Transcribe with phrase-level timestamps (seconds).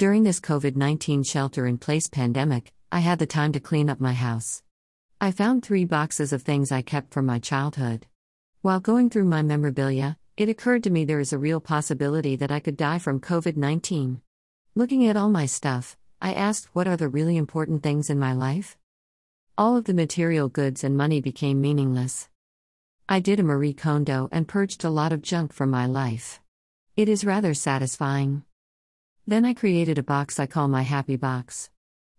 [0.00, 4.00] During this COVID 19 shelter in place pandemic, I had the time to clean up
[4.00, 4.62] my house.
[5.20, 8.06] I found three boxes of things I kept from my childhood.
[8.62, 12.50] While going through my memorabilia, it occurred to me there is a real possibility that
[12.50, 14.22] I could die from COVID 19.
[14.74, 18.32] Looking at all my stuff, I asked what are the really important things in my
[18.32, 18.78] life?
[19.58, 22.30] All of the material goods and money became meaningless.
[23.06, 26.40] I did a Marie Kondo and purged a lot of junk from my life.
[26.96, 28.44] It is rather satisfying.
[29.26, 31.70] Then I created a box I call my happy box.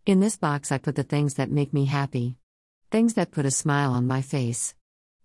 [0.06, 2.38] In this box, I put the things that make me happy.
[2.90, 4.76] Things that put a smile on my face.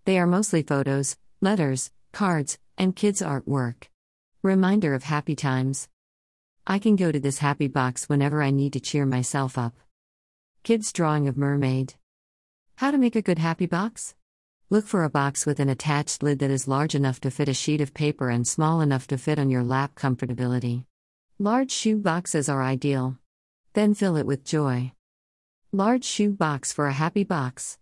[0.05, 3.89] They are mostly photos, letters, cards, and kids' artwork.
[4.43, 5.87] Reminder of happy times.
[6.65, 9.75] I can go to this happy box whenever I need to cheer myself up.
[10.63, 11.95] Kids' drawing of mermaid.
[12.75, 14.15] How to make a good happy box?
[14.69, 17.53] Look for a box with an attached lid that is large enough to fit a
[17.53, 20.83] sheet of paper and small enough to fit on your lap comfortability.
[21.39, 23.19] Large shoe boxes are ideal.
[23.73, 24.93] Then fill it with joy.
[25.71, 27.77] Large shoe box for a happy box.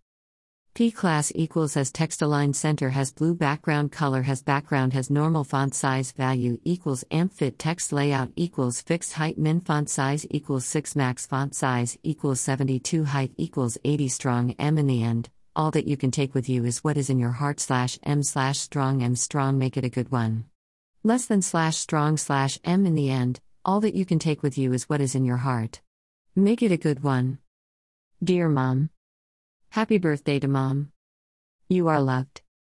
[0.73, 5.45] P class equals has text align center has blue background color has background has normal
[5.45, 10.65] font size value equals amp fit text layout equals fixed height min font size equals
[10.65, 15.71] 6 max font size equals 72 height equals 80 strong m in the end all
[15.71, 18.59] that you can take with you is what is in your heart slash m slash
[18.59, 20.43] strong m strong make it a good one
[21.05, 24.57] less than slash strong slash m in the end all that you can take with
[24.57, 25.79] you is what is in your heart
[26.35, 27.37] make it a good one
[28.23, 28.89] Dear Mom,
[29.69, 30.93] Happy birthday to Mom.
[31.67, 32.41] You are loved.